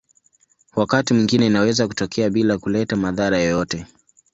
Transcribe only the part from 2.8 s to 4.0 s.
madhara yoyote.